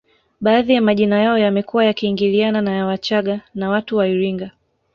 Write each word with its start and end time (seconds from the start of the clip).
Baadhi 0.41 0.73
ya 0.73 0.81
majina 0.81 1.19
yao 1.19 1.37
yamekuwa 1.37 1.85
yakiingiliana 1.85 2.61
na 2.61 2.71
ya 2.71 2.85
wachaga 2.85 3.41
na 3.53 3.69
watu 3.69 3.97
wa 3.97 4.07
iringa 4.07 4.51